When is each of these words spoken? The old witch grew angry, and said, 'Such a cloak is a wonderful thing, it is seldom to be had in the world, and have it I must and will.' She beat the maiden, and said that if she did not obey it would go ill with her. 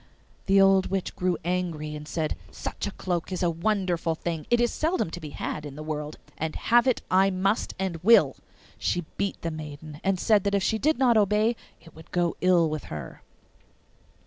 The 0.47 0.59
old 0.59 0.87
witch 0.87 1.15
grew 1.15 1.37
angry, 1.45 1.93
and 1.95 2.07
said, 2.07 2.35
'Such 2.49 2.87
a 2.87 2.91
cloak 2.91 3.31
is 3.31 3.43
a 3.43 3.51
wonderful 3.51 4.15
thing, 4.15 4.47
it 4.49 4.59
is 4.59 4.73
seldom 4.73 5.11
to 5.11 5.19
be 5.19 5.29
had 5.29 5.63
in 5.63 5.75
the 5.75 5.83
world, 5.83 6.17
and 6.39 6.55
have 6.55 6.87
it 6.87 7.03
I 7.11 7.29
must 7.29 7.75
and 7.77 7.97
will.' 8.03 8.35
She 8.79 9.05
beat 9.17 9.39
the 9.43 9.51
maiden, 9.51 10.01
and 10.03 10.19
said 10.19 10.43
that 10.45 10.55
if 10.55 10.63
she 10.63 10.79
did 10.79 10.97
not 10.97 11.17
obey 11.17 11.55
it 11.79 11.93
would 11.95 12.09
go 12.09 12.35
ill 12.41 12.67
with 12.67 12.85
her. 12.85 13.21